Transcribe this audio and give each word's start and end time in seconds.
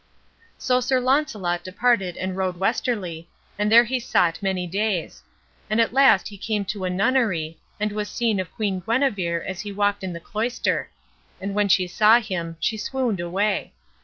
So 0.57 0.79
Sir 0.81 0.99
Launcelot 0.99 1.63
departed 1.63 2.17
and 2.17 2.35
rode 2.35 2.57
westerly, 2.57 3.29
and 3.59 3.71
there 3.71 3.83
he 3.83 3.99
sought 3.99 4.41
many 4.41 4.65
days; 4.65 5.21
and 5.69 5.79
at 5.79 5.93
last 5.93 6.27
he 6.29 6.39
came 6.39 6.65
to 6.65 6.85
a 6.85 6.89
nunnery, 6.89 7.59
and 7.79 7.91
was 7.91 8.09
seen 8.09 8.39
of 8.39 8.51
Queen 8.55 8.79
Guenever 8.81 9.43
as 9.43 9.61
he 9.61 9.71
walked 9.71 10.03
in 10.03 10.13
the 10.13 10.19
cloister; 10.19 10.89
and 11.39 11.53
when 11.53 11.69
she 11.69 11.85
saw 11.85 12.19
him 12.19 12.57
she 12.59 12.77
swooned 12.77 13.19
away. 13.19 13.73